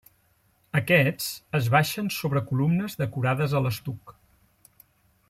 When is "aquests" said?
0.79-1.27